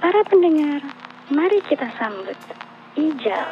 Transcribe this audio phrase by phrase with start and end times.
[0.00, 0.80] Para pendengar,
[1.28, 2.36] mari kita sambut
[2.96, 3.48] Ijal,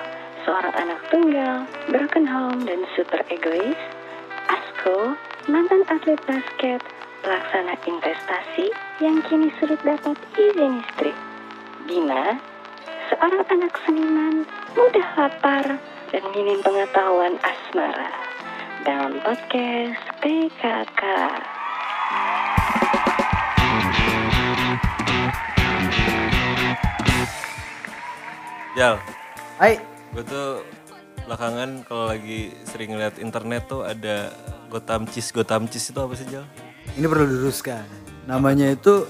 [0.48, 3.76] seorang anak tunggal, broken home dan super egois.
[4.48, 5.12] Asko,
[5.44, 6.80] mantan atlet basket,
[7.20, 8.72] pelaksana investasi
[9.04, 11.12] yang kini sulit dapat izin istri.
[11.84, 12.40] Bima,
[13.12, 15.76] seorang anak seniman, mudah lapar,
[16.08, 18.08] dan minim pengetahuan asmara.
[18.88, 21.02] Dalam podcast PKK.
[28.78, 28.94] Jal,
[29.58, 29.74] Hai,
[30.14, 30.62] gue tuh
[31.26, 34.30] belakangan kalau lagi sering lihat internet tuh ada
[34.70, 36.46] Gotham Cheese, Gotham Cheese itu apa sih Jal?
[36.94, 37.82] ini perlu diluruskan.
[38.30, 39.02] Namanya itu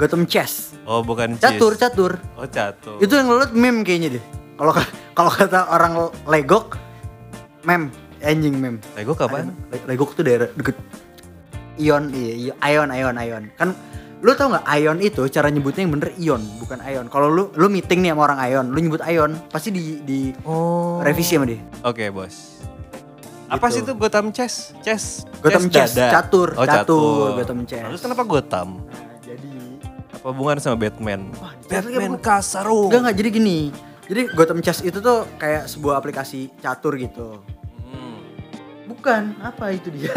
[0.00, 0.72] Gotham Chess.
[0.88, 1.60] Oh bukan cheese.
[1.60, 2.12] Catur, catur.
[2.32, 2.96] Oh catur.
[2.96, 4.24] Itu yang lo liat meme kayaknya deh.
[4.56, 4.72] Kalau
[5.12, 6.80] kalau kata orang Legok,
[7.68, 7.92] meme,
[8.24, 8.80] anjing meme.
[8.96, 9.52] Lego kapan?
[9.68, 10.80] Le- Legok tuh daerah deket
[11.76, 13.44] Ion, iya, iya, Ion, Ion, Ion.
[13.60, 13.76] Kan
[14.24, 17.06] lu tau nggak Ion itu cara nyebutnya yang bener Ion, bukan Ion.
[17.06, 21.04] Kalau lu lu meeting nih sama orang Ion, lu nyebut Ion, pasti di di Oh.
[21.04, 21.60] revisi sama dia.
[21.84, 22.56] Oke bos.
[23.46, 23.92] Apa sih Gitu.
[23.92, 24.72] itu Gotham Chess?
[24.80, 25.28] Chess.
[25.38, 26.24] Gotham Chess, dada.
[26.24, 27.84] catur, Oh, catur, Gotham Chess.
[27.84, 28.80] Terus kenapa Gotham?
[28.82, 29.52] Nah, jadi
[30.14, 31.28] Apa hubungan sama Batman?
[31.68, 32.88] Batman Batman Kasaru.
[32.88, 33.58] Enggak enggak jadi gini.
[34.04, 37.44] Jadi Gotham Chess itu tuh kayak sebuah aplikasi catur gitu.
[37.84, 38.24] Hmm.
[38.88, 40.08] Bukan, apa itu dia?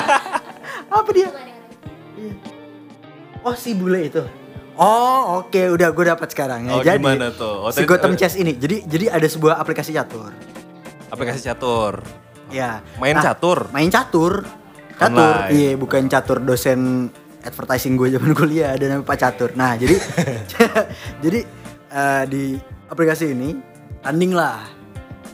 [0.96, 1.28] apa dia?
[2.16, 2.55] Iya.
[3.46, 4.26] Oh si bule itu.
[4.74, 6.72] Oh oke udah gue dapat sekarang ya.
[6.74, 7.62] Oh, jadi gimana tuh?
[7.62, 8.58] Oh, si Gotham Chess ini.
[8.58, 10.34] Jadi jadi ada sebuah aplikasi catur.
[11.14, 12.02] Aplikasi catur.
[12.50, 12.82] Ya.
[12.98, 13.70] Main catur?
[13.70, 14.42] Main catur.
[14.98, 15.46] Catur.
[15.54, 17.06] Iya bukan catur dosen
[17.46, 19.50] advertising gue zaman kuliah ada namanya Pak Catur.
[19.54, 19.94] Nah jadi
[21.24, 21.40] jadi
[21.94, 22.44] eh, di
[22.90, 23.54] aplikasi ini
[24.02, 24.66] tanding lah.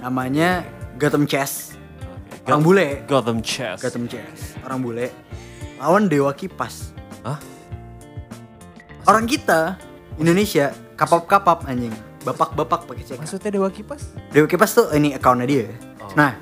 [0.05, 0.69] Namanya
[1.01, 1.81] Gotham Chess.
[2.45, 3.09] Orang bule.
[3.09, 3.81] Gotham Chess.
[3.81, 4.53] Gotham Chess.
[4.69, 5.09] Orang bule
[5.81, 6.95] lawan Dewa Kipas.
[7.27, 7.52] Hah?
[9.03, 9.75] Orang kita
[10.15, 11.91] Indonesia kapap-kapap anjing.
[12.23, 13.19] Bapak-bapak pakai CK.
[13.19, 14.15] Maksudnya Dewa Kipas?
[14.31, 15.67] Dewa Kipas tuh ini akunnya dia.
[15.99, 16.15] Oh.
[16.15, 16.39] Nah,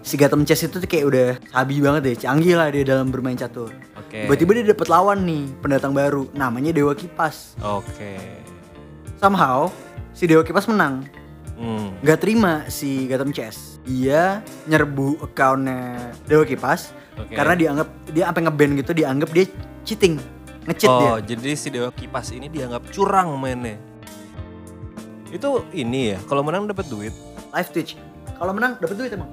[0.00, 3.36] si Gotham Chess itu tuh kayak udah sabi banget deh, canggih lah dia dalam bermain
[3.36, 3.68] catur.
[4.00, 4.24] Oke.
[4.24, 7.60] Tiba-tiba dia dapet lawan nih, pendatang baru, namanya Dewa Kipas.
[7.60, 8.16] Oke.
[9.20, 9.68] Somehow
[10.16, 11.04] si Dewa Kipas menang.
[11.60, 11.92] Hmm.
[12.00, 13.84] Gak terima si Gotham Chess.
[13.84, 17.36] Dia nyerbu akunnya Dewa Kipas Oke.
[17.36, 19.44] karena dianggap dia sampai ngeband gitu, dianggap dia
[19.84, 20.16] cheating,
[20.68, 21.08] nge-cheat dia.
[21.08, 23.80] Oh, jadi si Dewa Kipas ini dianggap curang mainnya.
[25.28, 27.16] Itu ini ya, kalau menang dapat duit.
[27.50, 27.96] Live Twitch.
[28.36, 29.32] Kalau menang dapet duit emang.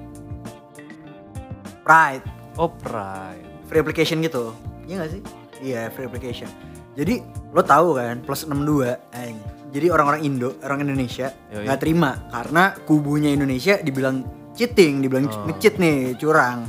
[1.84, 2.24] Pride.
[2.56, 3.44] Oh, pride.
[3.66, 4.54] free application gitu
[4.86, 5.22] iya gak sih
[5.58, 6.46] iya free application
[6.94, 7.18] jadi
[7.50, 9.34] lo tahu kan plus 62 eh,
[9.74, 14.22] jadi orang-orang Indo orang Indonesia nggak terima karena kubunya Indonesia dibilang
[14.54, 15.50] cheating dibilang Oh.
[15.50, 16.62] nge-cheat nih curang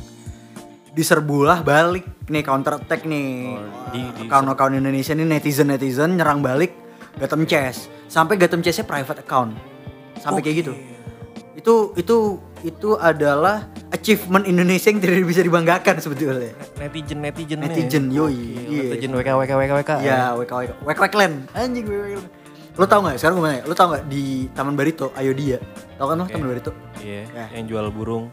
[0.92, 6.40] diserbulah balik nih counter attack nih Oh, di- di- account-account Indonesia nih netizen netizen nyerang
[6.40, 6.76] balik
[7.16, 9.56] Gotham Chess sampai Gotham Chessnya private account
[10.18, 10.74] sampai kayak gitu
[11.54, 12.18] itu itu
[12.62, 18.36] itu adalah achievement Indonesia yang tidak bisa dibanggakan sebetulnya Netizen netizen Netizen, yoi,
[18.66, 18.92] iya.
[18.92, 19.92] Netizen WK WK WK WK.
[20.02, 21.36] Ya, WK WK WK WK Land.
[21.54, 22.28] Anjing WK Land.
[22.74, 25.58] Lo tau gak sekarang gue nanya, lo tau gak di Taman Barito, ayo dia.
[25.98, 26.34] Tau kan lo Oke.
[26.34, 26.72] Taman Barito?
[27.00, 27.46] Iya, Ya.
[27.52, 28.30] yang jual burung.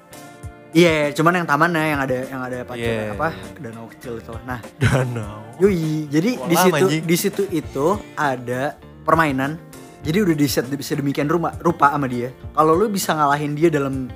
[0.75, 3.15] Iya, cuman yang tamannya yang ada yang ada pacar Iya.
[3.15, 4.35] apa danau kecil itu.
[4.43, 5.39] Nah, Danau.
[5.57, 7.03] yoi, jadi di situ anjing.
[7.07, 9.55] di situ itu ada permainan.
[10.03, 12.29] Jadi udah di set sedemikian rupa, rupa sama dia.
[12.51, 14.11] Kalau lo bisa ngalahin dia dalam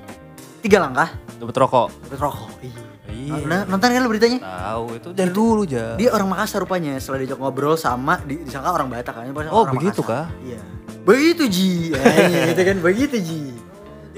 [0.59, 1.87] tiga langkah, Dapat rokok.
[2.05, 2.51] dapet rokok.
[2.61, 2.81] Iya.
[3.09, 3.33] Iya.
[3.41, 4.39] Nah, nonton kan lo beritanya?
[4.39, 5.95] Tahu itu dari dulu aja.
[5.95, 9.23] Dia orang Makassar rupanya setelah diajak ngobrol sama di, disangka orang Batak kan.
[9.49, 10.27] Oh, orang begitu Makassar.
[10.29, 10.43] kah?
[10.43, 10.59] Iya.
[11.01, 11.71] Begitu Ji.
[11.95, 13.41] Eh, gitu kan begitu Ji.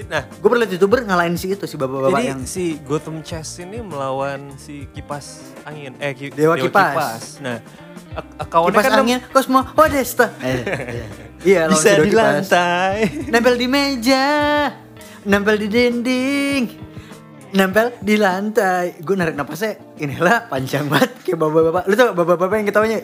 [0.04, 3.58] Nah, Gue pernah liat youtuber ngalahin si itu si bapak-bapak jadi yang si Gotham Chess
[3.58, 7.38] ini melawan si kipas angin eh ki- Dewa Kipas.
[7.38, 7.58] Nah,
[8.36, 10.26] akaunnya kipas kan angin Cosmo Odesta.
[10.42, 11.06] Eh, iya.
[11.42, 12.24] Iya, lawan bisa si Dewa di Kipas.
[12.24, 12.96] lantai.
[13.28, 14.26] Nempel di meja.
[15.22, 16.62] Nempel di dinding.
[17.52, 18.96] Nempel di lantai.
[18.98, 21.82] Gue narik napasnya inilah panjang banget kayak bapak-bapak.
[21.84, 22.98] Lu tau bapak-bapak yang ketawanya?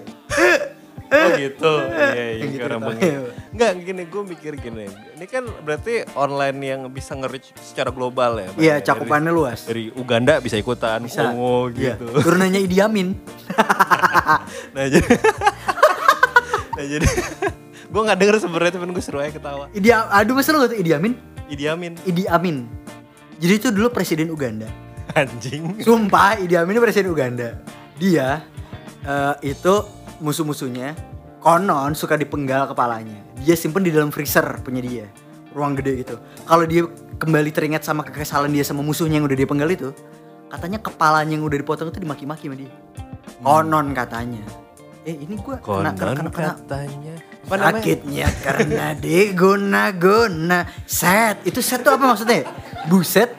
[1.08, 1.72] Oh gitu.
[1.88, 2.88] Iya, iya, Yang gitu orang tau.
[2.90, 3.12] bengek.
[3.48, 4.84] Enggak, gini gue mikir gini.
[4.88, 8.48] Ini kan berarti online yang bisa nge-reach secara global ya.
[8.54, 9.64] Iya, Dari- cakupannya luas.
[9.64, 11.24] Dari Uganda bisa ikutan, Bisa.
[11.26, 11.96] Kongo Iya.
[11.96, 12.06] gitu.
[12.20, 13.16] Turunannya Idi Amin.
[14.74, 15.00] nah jadi
[16.76, 17.08] Nah jadi
[17.92, 19.66] gue nggak denger sebenarnya temen gue seru aja ketawa.
[19.72, 21.16] Idi aduh masa lu gak tau Idi Amin?
[21.48, 22.68] Idi Amin Idi Amin.
[23.38, 24.68] Jadi itu dulu presiden Uganda.
[25.10, 25.80] anjing.
[25.80, 27.56] Sumpah Idi Amin ini presiden Uganda.
[27.96, 28.44] Dia
[29.00, 29.74] eh, itu
[30.18, 30.94] musuh-musuhnya
[31.38, 33.18] konon suka dipenggal kepalanya.
[33.42, 35.06] Dia simpen di dalam freezer punya dia.
[35.54, 36.16] Ruang gede gitu.
[36.44, 36.84] Kalau dia
[37.18, 39.88] kembali teringat sama kekesalan dia sama musuhnya yang udah dia penggal itu,
[40.52, 42.72] katanya kepalanya yang udah dipotong itu dimaki-maki sama dia.
[43.40, 44.42] Konon katanya.
[45.06, 47.14] Eh ini gua kena, kena, kena, kena, katanya?
[47.48, 52.44] Sakitnya karena diguna-guna Set Itu set tuh apa maksudnya?
[52.92, 53.32] Buset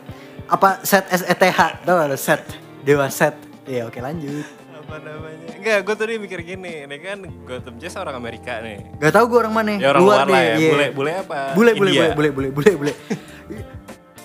[0.49, 2.41] Apa set S-E-T-H Tau gak lo set
[2.81, 3.37] Dewa set
[3.69, 4.58] Iya oke lanjut
[4.89, 5.47] Apa namanya?
[5.53, 6.89] Enggak, gue tadi mikir gini.
[6.89, 8.89] Ini kan Gotham Chess orang Amerika nih.
[8.97, 10.56] Gak tau gue orang mana Ya orang luar, lah ya.
[10.57, 10.71] iya.
[10.74, 11.38] Bule, bule apa?
[11.53, 12.09] Bule, bule, India.
[12.18, 12.94] bule, bule, bule, bule, bule.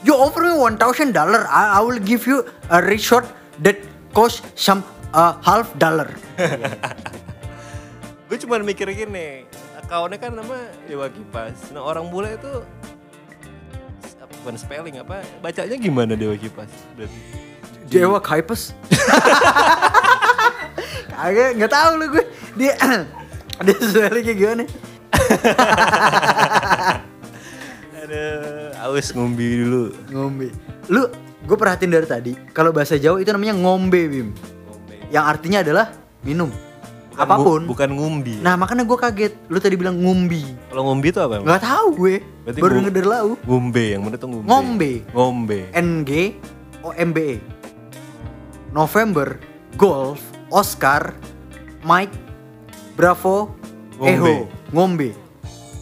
[0.04, 3.24] You offer me one thousand dollar, I, I will give you a resort
[3.60, 3.76] that
[4.12, 4.80] cost some
[5.12, 6.08] uh, half dollar.
[8.28, 9.44] Gue cuma mikir gini.
[9.76, 11.72] Akaunnya kan nama Dewa Kipas.
[11.72, 12.52] Nah orang bule itu
[14.16, 15.20] apa, bukan spelling apa?
[15.40, 16.68] Bacanya gimana Dewa Kipas?
[16.96, 17.20] Berarti.
[17.84, 18.72] Dewa Kaipes.
[21.14, 22.24] Kagak, nggak tahu lu gue.
[22.54, 22.72] Dia
[23.64, 24.64] dia suara kayak gimana?
[27.96, 29.82] Aduh, aus ngumbi dulu.
[30.10, 30.48] Ngombe.
[30.86, 31.08] Lu,
[31.40, 32.32] gue perhatiin dari tadi.
[32.50, 34.28] Kalau bahasa Jawa itu namanya ngombe, Bim.
[34.66, 34.96] Ngombe.
[35.08, 35.86] Yang artinya adalah
[36.20, 36.50] minum.
[37.14, 37.60] Bukan Apa pun.
[37.62, 38.34] ngu- bukan ngumbi.
[38.42, 39.32] Nah makanya gue kaget.
[39.46, 40.42] Lu tadi bilang ngumbi.
[40.66, 41.38] Kalau ngumbi itu apa?
[41.38, 41.46] emang?
[41.46, 42.14] Nggak tahu gue.
[42.42, 43.28] Berarti Baru denger dari lau.
[43.40, 44.46] Ngumbe, yang bener tuh ngumbe.
[44.46, 44.92] Ngombe.
[45.14, 45.58] Ngombe.
[45.72, 46.10] NG
[46.84, 47.40] OMBE
[48.68, 49.40] November
[49.74, 50.20] Golf
[50.54, 51.18] Oscar
[51.82, 52.14] Mike
[52.94, 53.50] Bravo
[53.96, 54.08] Ngombe.
[54.08, 54.32] Eho
[54.70, 55.10] Ngombe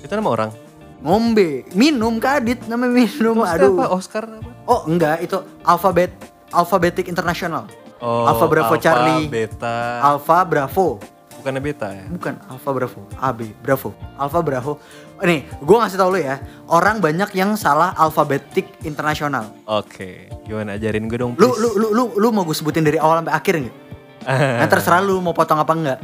[0.00, 0.50] Itu nama orang.
[0.98, 3.84] Ngombe minum kadit namanya minum Oscar aduh apa?
[3.90, 4.50] Oscar apa?
[4.64, 6.10] oh enggak itu alfabet
[6.48, 10.02] alfabetik internasional Oh, Alpha Bravo Alpha, Charlie Beta.
[10.02, 10.98] Alpha Bravo
[11.32, 12.02] Bukannya Beta ya?
[12.08, 14.72] bukan Alpha Bravo AB Bravo Alpha Bravo
[15.18, 21.06] nih gue ngasih tau lu ya orang banyak yang salah alfabetik internasional Oke, gimana ajarin
[21.06, 21.62] gue dong lu please.
[21.62, 23.76] lu lu lu, lu mau gue sebutin dari awal sampai akhir nggak
[24.24, 26.00] Nah, terserah lu mau potong apa enggak.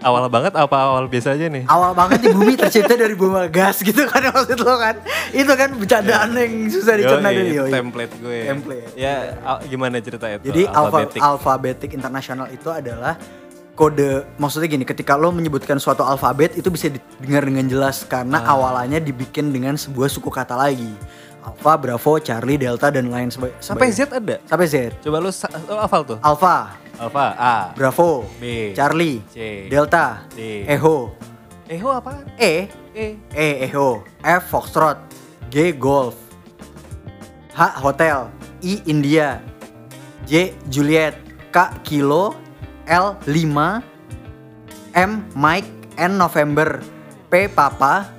[0.00, 1.62] awal banget apa awal biasa aja nih?
[1.64, 4.98] Awal banget di bumi tercipta dari bunga gas gitu kan maksud lo kan.
[5.30, 7.70] Itu kan bercandaan yang susah dicerna dari yoi.
[7.70, 8.38] template gue.
[8.44, 8.86] Template.
[8.92, 10.42] Ya, gimana cerita itu?
[10.44, 11.20] Jadi alfa, Alfabetik.
[11.22, 13.14] alfabetik internasional itu adalah
[13.72, 18.52] kode maksudnya gini ketika lo menyebutkan suatu alfabet itu bisa didengar dengan jelas karena Ah.
[18.52, 20.90] awalannya dibikin dengan sebuah suku kata lagi.
[21.40, 24.10] Alpha, Bravo, Charlie, Delta dan lain sebe- Sampai sebagainya.
[24.10, 24.36] Z ada?
[24.44, 24.74] Sampai Z.
[24.98, 26.18] Coba sa- lu hafal tuh.
[26.18, 30.62] Alpha, Alpha A, Bravo, B, Charlie, C, Delta, D.
[30.70, 31.10] Echo,
[31.66, 32.22] Eho apa?
[32.38, 33.18] E, E.
[33.34, 35.02] E Echo, F Foxtrot,
[35.50, 36.14] G Golf,
[37.58, 38.30] H Hotel,
[38.62, 39.42] I India,
[40.30, 41.18] J Juliet,
[41.50, 42.38] K Kilo,
[42.86, 43.82] L 5,
[44.94, 46.86] M Mike, N November,
[47.26, 48.14] P Papa,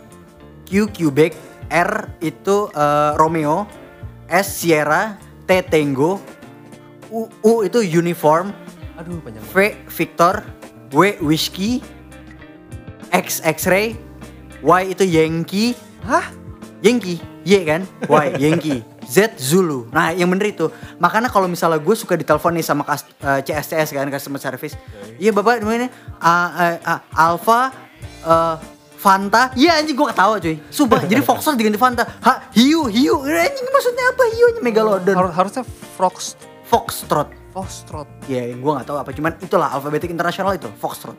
[0.68, 1.40] Q Quebec,
[1.72, 3.64] R itu eh, Romeo,
[4.28, 5.16] S Sierra,
[5.48, 6.20] T Tango,
[7.14, 8.52] U, U itu uniform,
[8.94, 9.42] Aduh, panjang.
[9.50, 9.56] V
[9.90, 10.46] Victor,
[10.94, 11.82] W Whiskey,
[13.10, 13.98] X X-ray,
[14.62, 15.74] Y itu Yankee,
[16.06, 16.30] Hah?
[16.84, 19.88] Yankee, Y kan, Y Yankee, Z Zulu.
[19.90, 20.68] Nah yang bener itu.
[21.00, 24.76] Makanya kalau misalnya gue suka ditelepon nih sama kas- eh, CSCS kan customer service,
[25.16, 25.88] iya bapak namanya
[26.20, 26.50] uh,
[26.84, 27.72] uh, Alpha,
[28.24, 28.56] uh,
[29.00, 30.56] Fanta, iya anjing gue ketawa cuy.
[30.72, 32.04] Sumpah, jadi Foxtrot diganti Fanta.
[32.04, 35.16] Ha, hiu, hiu, anjing maksudnya apa hiunya Megalodon?
[35.18, 35.64] Har- harusnya
[35.96, 36.36] Fox
[36.68, 37.43] Foxtrot.
[37.54, 38.10] Foxtrot.
[38.26, 39.14] Ya, gue nggak tahu apa.
[39.14, 41.16] Cuman itulah alfabetik internasional itu, Foxtrot.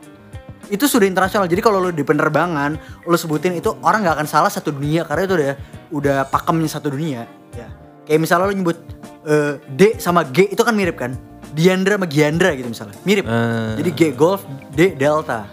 [0.67, 1.47] Itu sudah internasional.
[1.47, 2.75] Jadi kalau lo di penerbangan,
[3.07, 5.53] lo sebutin itu orang nggak akan salah satu dunia karena itu udah
[5.95, 7.31] udah pakemnya satu dunia.
[7.55, 7.71] Ya.
[8.05, 8.79] Kayak misalnya lo nyebut
[9.29, 11.15] eh, D sama G itu kan mirip kan?
[11.55, 12.97] Diandra sama Giandra gitu misalnya.
[13.07, 13.25] Mirip.
[13.31, 13.79] Ah.
[13.79, 14.43] Jadi G Golf,
[14.75, 15.47] D Delta.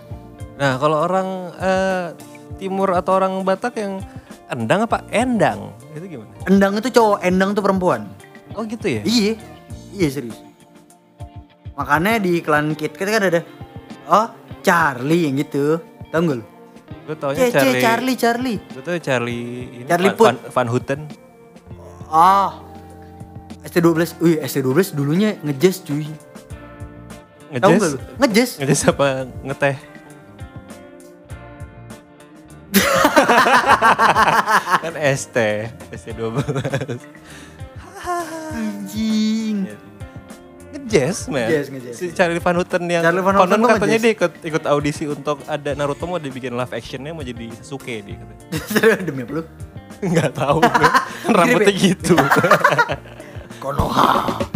[0.58, 1.28] Nah, kalau orang
[1.62, 2.08] eh,
[2.58, 4.02] timur atau orang Batak yang
[4.50, 5.76] endang apa endang?
[5.94, 6.32] Itu gimana?
[6.50, 8.08] Endang itu cowok, endang tuh perempuan.
[8.56, 9.04] Oh gitu ya?
[9.04, 9.36] Iya.
[9.92, 10.51] Iya serius.
[11.82, 13.42] Makanya di iklan KitKat kan ada
[14.06, 14.30] oh
[14.62, 15.82] Charlie yang gitu.
[16.14, 16.46] Tahu nggak lu?
[17.10, 17.82] Gue taunya C, Charlie.
[17.82, 18.60] Charlie, Charlie.
[18.62, 20.38] Gue tau Charlie ini Charlie Van.
[20.38, 21.02] Van, Van Houten.
[22.06, 22.62] Ah.
[23.66, 24.22] ST12.
[24.22, 26.06] Wih, ST12 dulunya ngejazz cuy.
[27.50, 27.82] Nggak Ngejazz.
[27.82, 27.98] lu?
[28.22, 28.52] Ngejazz.
[28.62, 29.06] Ngejazz apa
[29.42, 29.76] ngeteh?
[34.86, 35.38] kan ST,
[35.90, 36.38] ST12.
[38.02, 39.41] Anjing.
[40.92, 41.48] Ngejazz, man.
[41.48, 41.96] Ngejazz, ngejazz.
[41.96, 45.72] Si Charlie Van Houten yang Charlie Van Houten katanya dia ikut, ikut audisi untuk ada
[45.72, 49.00] Naruto mau dibikin live actionnya mau jadi Sasuke dia katanya.
[49.08, 49.44] Demi apa lu?
[50.04, 50.60] Nggak tahu
[51.40, 52.16] rambutnya gitu.
[53.64, 54.51] Konoha.